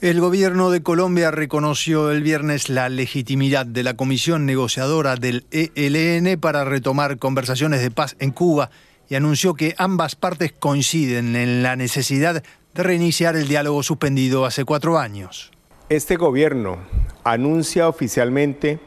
El 0.00 0.20
gobierno 0.20 0.70
de 0.70 0.80
Colombia 0.80 1.32
reconoció 1.32 2.12
el 2.12 2.22
viernes 2.22 2.68
la 2.68 2.88
legitimidad 2.88 3.66
de 3.66 3.82
la 3.82 3.94
comisión 3.94 4.46
negociadora 4.46 5.16
del 5.16 5.44
ELN 5.50 6.38
para 6.38 6.64
retomar 6.64 7.18
conversaciones 7.18 7.82
de 7.82 7.90
paz 7.90 8.14
en 8.20 8.30
Cuba 8.30 8.70
y 9.08 9.16
anunció 9.16 9.54
que 9.54 9.74
ambas 9.76 10.14
partes 10.14 10.52
coinciden 10.52 11.34
en 11.34 11.64
la 11.64 11.74
necesidad 11.74 12.44
de 12.74 12.82
reiniciar 12.84 13.34
el 13.34 13.48
diálogo 13.48 13.82
suspendido 13.82 14.44
hace 14.44 14.64
cuatro 14.64 15.00
años. 15.00 15.50
Este 15.88 16.14
gobierno 16.14 16.78
anuncia 17.24 17.88
oficialmente 17.88 18.78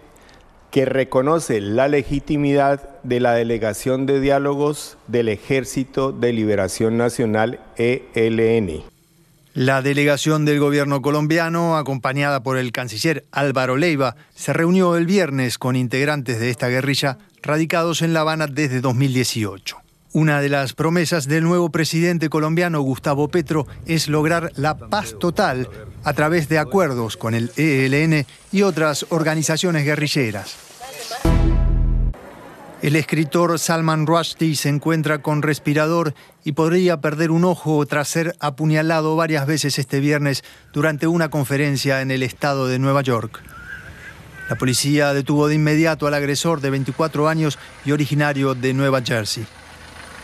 que 0.72 0.86
reconoce 0.86 1.60
la 1.60 1.90
legitimidad 1.90 3.02
de 3.04 3.20
la 3.20 3.34
delegación 3.34 4.06
de 4.06 4.22
diálogos 4.22 4.98
del 5.08 5.28
Ejército 5.28 6.14
de 6.14 6.32
Liberación 6.32 6.96
Nacional 6.96 7.60
ELN. 7.76 8.84
La 9.54 9.82
delegación 9.82 10.46
del 10.46 10.62
gobierno 10.62 11.02
colombiano, 11.02 11.76
acompañada 11.76 12.42
por 12.42 12.58
el 12.58 12.72
canciller 12.72 13.26
Álvaro 13.34 13.76
Leiva, 13.76 14.16
se 14.34 14.54
reunió 14.54 14.96
el 14.96 15.06
viernes 15.06 15.58
con 15.58 15.76
integrantes 15.76 16.40
de 16.40 16.50
esta 16.50 16.70
guerrilla 16.70 17.18
radicados 17.42 18.02
en 18.02 18.14
La 18.14 18.22
Habana 18.22 18.48
desde 18.48 18.80
2018. 18.80 19.76
Una 20.14 20.40
de 20.40 20.48
las 20.48 20.72
promesas 20.72 21.28
del 21.28 21.44
nuevo 21.44 21.70
presidente 21.70 22.30
colombiano 22.30 22.80
Gustavo 22.80 23.28
Petro 23.28 23.68
es 23.86 24.08
lograr 24.08 24.54
la 24.56 24.78
paz 24.78 25.16
total 25.20 25.70
a 26.06 26.14
través 26.14 26.48
de 26.48 26.58
acuerdos 26.58 27.18
con 27.18 27.34
el 27.34 27.52
ELN 27.58 28.26
y 28.54 28.62
otras 28.62 29.06
organizaciones 29.10 29.84
guerrilleras. 29.84 30.71
El 32.82 32.96
escritor 32.96 33.60
Salman 33.60 34.08
Rushdie 34.08 34.56
se 34.56 34.68
encuentra 34.68 35.22
con 35.22 35.44
respirador 35.44 36.16
y 36.44 36.54
podría 36.54 37.00
perder 37.00 37.30
un 37.30 37.46
ojo 37.46 37.86
tras 37.86 38.08
ser 38.08 38.36
apuñalado 38.40 39.16
varias 39.16 39.46
veces 39.46 39.78
este 39.78 40.00
viernes 40.00 40.44
durante 40.74 41.06
una 41.06 41.30
conferencia 41.30 42.02
en 42.02 42.10
el 42.10 42.24
estado 42.24 42.68
de 42.68 42.80
Nueva 42.80 43.04
York. 43.04 43.40
La 44.50 44.56
policía 44.56 45.14
detuvo 45.14 45.48
de 45.48 45.56
inmediato 45.56 46.08
al 46.08 46.16
agresor 46.16 46.60
de 46.60 46.72
24 46.72 47.30
años 47.30 47.60
y 47.86 47.92
originario 47.92 48.56
de 48.56 48.74
Nueva 48.74 49.04
Jersey. 49.04 49.46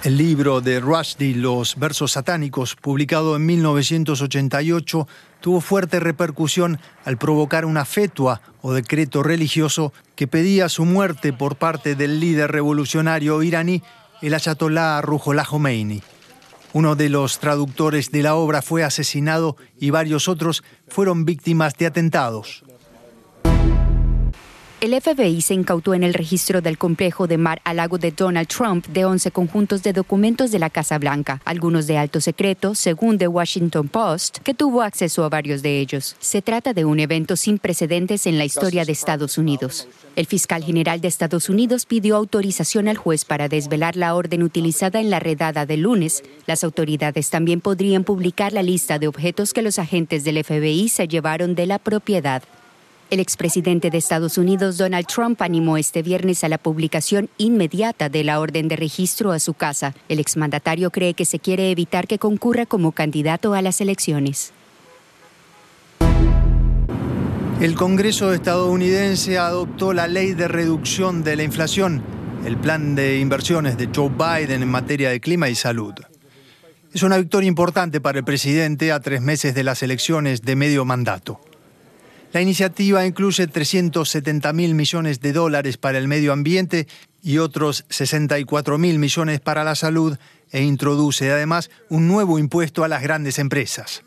El 0.04 0.16
libro 0.18 0.62
de 0.62 0.80
Rushdie, 0.80 1.36
Los 1.36 1.76
versos 1.76 2.12
satánicos, 2.12 2.76
publicado 2.76 3.36
en 3.36 3.46
1988, 3.48 5.08
tuvo 5.42 5.60
fuerte 5.60 6.00
repercusión 6.00 6.80
al 7.04 7.18
provocar 7.18 7.66
una 7.66 7.84
fetua 7.84 8.42
o 8.62 8.74
decreto 8.74 9.24
religioso 9.24 9.94
que 10.16 10.28
pedía 10.28 10.70
su 10.70 10.86
muerte 10.86 11.34
por 11.34 11.56
parte 11.56 11.96
del 11.96 12.20
líder 12.20 12.52
revolucionario 12.52 13.42
iraní, 13.42 13.82
el 14.22 14.36
ayatolá 14.36 15.02
Ruhollah 15.02 15.46
Khomeini. 15.46 16.04
Uno 16.74 16.96
de 16.96 17.10
los 17.10 17.40
traductores 17.40 18.12
de 18.12 18.22
la 18.22 18.36
obra 18.36 18.62
fue 18.62 18.84
asesinado 18.84 19.58
y 19.80 19.90
varios 19.90 20.28
otros 20.28 20.64
fueron 20.88 21.26
víctimas 21.26 21.74
de 21.76 21.88
atentados. 21.88 22.64
El 24.80 24.94
FBI 25.02 25.42
se 25.42 25.56
incautó 25.56 25.96
en 25.96 26.04
el 26.04 26.14
registro 26.14 26.62
del 26.62 26.78
complejo 26.78 27.26
de 27.26 27.40
Mar 27.40 27.62
al 27.64 27.78
lago 27.78 27.98
de 27.98 28.12
Donald 28.12 28.48
Trump 28.48 28.86
de 28.86 29.06
11 29.06 29.32
conjuntos 29.32 29.82
de 29.82 29.92
documentos 29.92 30.52
de 30.52 30.60
la 30.60 30.70
Casa 30.70 31.00
Blanca, 31.00 31.42
algunos 31.46 31.88
de 31.88 31.98
alto 31.98 32.22
secreto, 32.22 32.76
según 32.76 33.18
The 33.18 33.28
Washington 33.28 33.88
Post, 33.88 34.38
que 34.44 34.54
tuvo 34.54 34.84
acceso 34.84 35.24
a 35.24 35.30
varios 35.30 35.64
de 35.64 35.80
ellos. 35.80 36.16
Se 36.20 36.44
trata 36.44 36.74
de 36.74 36.86
un 36.86 37.00
evento 37.00 37.36
sin 37.36 37.58
precedentes 37.58 38.28
en 38.28 38.38
la 38.38 38.46
historia 38.46 38.86
de 38.86 38.92
Estados 38.92 39.40
Unidos. 39.40 39.88
El 40.16 40.28
fiscal 40.28 40.64
general 40.64 41.02
de 41.02 41.08
Estados 41.08 41.50
Unidos 41.50 41.88
pidió 41.88 42.16
autorización 42.16 42.88
al 42.88 42.98
juez 42.98 43.26
para 43.26 43.50
desvelar 43.50 43.96
la 43.96 44.14
orden 44.14 44.44
utilizada 44.44 45.00
en 45.00 45.10
la 45.10 45.20
redada 45.20 45.66
de 45.66 45.78
lunes. 45.78 46.24
Las 46.46 46.64
autoridades 46.64 47.32
también 47.32 47.62
podrían 47.62 48.04
publicar 48.04 48.54
la 48.54 48.62
lista 48.62 49.00
de 49.00 49.08
objetos 49.08 49.54
que 49.54 49.64
los 49.64 49.80
agentes 49.80 50.24
del 50.24 50.44
FBI 50.44 50.88
se 50.90 51.08
llevaron 51.08 51.56
de 51.56 51.66
la 51.66 51.80
propiedad. 51.80 52.44
El 53.10 53.22
expresidente 53.22 53.90
de 53.90 53.98
Estados 53.98 54.38
Unidos, 54.38 54.78
Donald 54.78 55.08
Trump, 55.08 55.42
animó 55.42 55.78
este 55.78 56.02
viernes 56.02 56.44
a 56.44 56.50
la 56.50 56.58
publicación 56.58 57.30
inmediata 57.38 58.10
de 58.10 58.26
la 58.26 58.42
orden 58.42 58.68
de 58.68 58.76
registro 58.76 59.32
a 59.32 59.40
su 59.40 59.54
casa. 59.54 59.96
El 60.10 60.20
exmandatario 60.20 60.92
cree 60.92 61.14
que 61.14 61.24
se 61.24 61.40
quiere 61.40 61.72
evitar 61.72 62.06
que 62.06 62.20
concurra 62.20 62.66
como 62.66 62.92
candidato 62.92 63.54
a 63.54 63.62
las 63.62 63.80
elecciones. 63.80 64.52
El 67.62 67.76
Congreso 67.76 68.34
estadounidense 68.34 69.38
adoptó 69.38 69.94
la 69.94 70.10
ley 70.10 70.34
de 70.34 70.50
reducción 70.50 71.24
de 71.24 71.38
la 71.38 71.44
inflación, 71.44 72.04
el 72.46 72.58
plan 72.58 72.94
de 72.94 73.20
inversiones 73.20 73.78
de 73.78 73.90
Joe 73.96 74.10
Biden 74.10 74.62
en 74.62 74.70
materia 74.70 75.10
de 75.12 75.22
clima 75.22 75.48
y 75.48 75.56
salud. 75.56 75.94
Es 76.94 77.04
una 77.04 77.18
victoria 77.18 77.48
importante 77.48 78.02
para 78.02 78.20
el 78.20 78.26
presidente 78.26 78.92
a 78.92 79.00
tres 79.00 79.22
meses 79.22 79.56
de 79.56 79.64
las 79.64 79.82
elecciones 79.82 80.42
de 80.42 80.58
medio 80.58 80.84
mandato. 80.84 81.40
La 82.34 82.42
iniciativa 82.42 83.06
incluye 83.06 83.48
370 83.48 84.54
mil 84.54 84.76
millones 84.76 85.22
de 85.22 85.34
dólares 85.34 85.78
para 85.78 85.98
el 85.98 86.08
medio 86.08 86.34
ambiente 86.34 86.88
y 87.24 87.38
otros 87.38 87.86
64 87.90 88.78
mil 88.78 89.00
millones 89.00 89.40
para 89.40 89.64
la 89.64 89.76
salud 89.76 90.18
e 90.52 90.62
introduce 90.62 91.32
además 91.32 91.70
un 91.90 92.08
nuevo 92.08 92.38
impuesto 92.40 92.84
a 92.84 92.88
las 92.88 93.02
grandes 93.02 93.40
empresas. 93.40 94.04